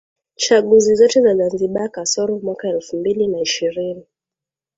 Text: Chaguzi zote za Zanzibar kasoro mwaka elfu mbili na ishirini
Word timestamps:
Chaguzi 0.35 0.95
zote 0.95 1.21
za 1.21 1.35
Zanzibar 1.35 1.91
kasoro 1.91 2.39
mwaka 2.39 2.67
elfu 2.69 2.97
mbili 2.97 3.27
na 3.27 3.41
ishirini 3.41 4.05